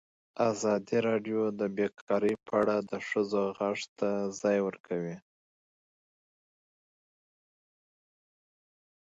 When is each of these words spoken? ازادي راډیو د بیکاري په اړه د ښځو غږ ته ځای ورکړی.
ازادي 0.51 0.97
راډیو 1.07 1.41
د 1.59 1.61
بیکاري 1.77 2.33
په 2.45 2.51
اړه 2.61 2.75
د 2.91 2.93
ښځو 3.07 3.43
غږ 3.57 3.79
ته 3.99 4.09
ځای 4.41 4.57
ورکړی. 4.67 5.15